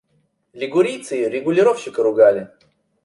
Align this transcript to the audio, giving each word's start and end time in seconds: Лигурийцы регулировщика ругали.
Лигурийцы 0.59 1.29
регулировщика 1.29 2.01
ругали. 2.01 2.43